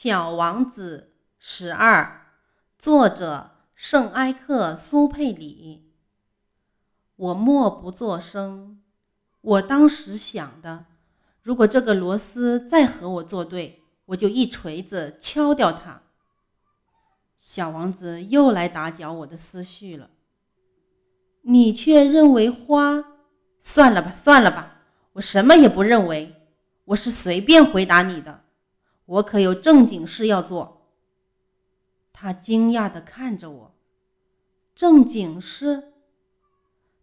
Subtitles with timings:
[0.00, 2.28] 小王子十二，
[2.78, 5.92] 作者圣埃克苏佩里。
[7.16, 8.80] 我默不作声。
[9.40, 10.84] 我当时想的，
[11.42, 16.02] 如果这个螺丝再和我作对，我就一锤子敲掉它。
[17.36, 20.10] 小王子又来打搅我的思绪了。
[21.42, 23.04] 你却认为花？
[23.58, 24.76] 算了吧，算了吧，
[25.14, 26.36] 我什么也不认为，
[26.84, 28.44] 我是随便回答你的。
[29.08, 30.86] 我可有正经事要做。
[32.12, 33.74] 他惊讶地看着我，
[34.74, 35.94] 正经事。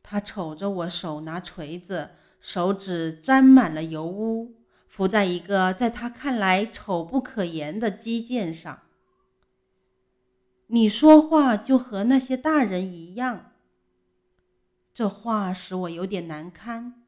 [0.04, 4.54] 他瞅着我手拿锤子，手指沾满了油污，
[4.88, 8.82] 扶在一个在他看来丑不可言的肌腱上。
[10.68, 13.54] 你说话就和那些大人一样。
[14.94, 17.04] 这话使我有点难堪，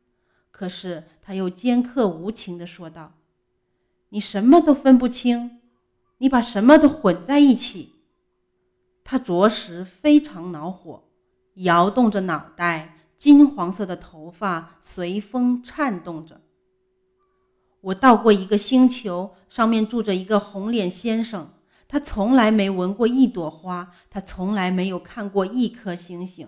[0.50, 3.16] 可是他又尖刻无情地说道。
[4.09, 5.59] 你什么都分不清，
[6.20, 7.93] 你把什么都混在一起。
[9.03, 11.09] 他着实非常恼火，
[11.55, 16.41] 摇动着脑袋，金黄色的头发随风颤动着。
[17.81, 21.53] 我到过一个星球，上面住着一个红脸先生，
[21.88, 26.47] 他从来没闻过一朵花，他从来没有看过一颗星星，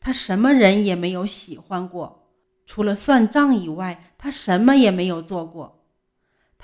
[0.00, 2.30] 他什么人也没有喜欢过，
[2.66, 5.83] 除了算账以外，他什么也没有做过。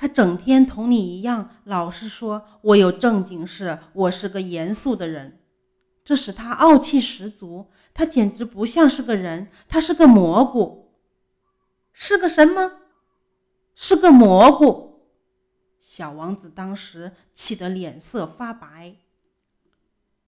[0.00, 5.42] 他整天同你一样，老是说我有正经事，我是个严肃的人，
[6.02, 7.70] 这使他傲气十足。
[7.92, 10.94] 他简直不像是个人，他是个蘑菇，
[11.92, 12.78] 是个什么？
[13.74, 15.02] 是个蘑菇。
[15.82, 18.96] 小王子当时气得脸色发白。